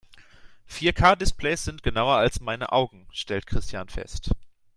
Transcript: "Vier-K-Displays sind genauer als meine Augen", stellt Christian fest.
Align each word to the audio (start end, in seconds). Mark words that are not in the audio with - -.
"Vier-K-Displays 0.65 1.59
sind 1.63 1.83
genauer 1.83 2.15
als 2.17 2.39
meine 2.39 2.71
Augen", 2.71 3.05
stellt 3.11 3.45
Christian 3.45 3.87
fest. 3.87 4.31